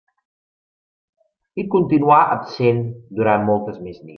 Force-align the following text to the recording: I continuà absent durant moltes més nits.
I 1.63 1.67
continuà 1.75 2.17
absent 2.39 2.83
durant 3.21 3.51
moltes 3.53 3.79
més 3.87 3.95
nits. 3.97 4.09